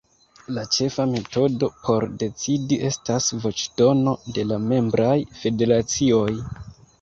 La 0.53 0.61
ĉefa 0.75 1.03
metodo 1.09 1.67
por 1.83 2.07
decidi 2.23 2.79
estas 2.87 3.27
voĉdono 3.45 4.15
de 4.39 4.47
la 4.53 4.59
membraj 4.73 5.13
federacioj. 5.43 6.27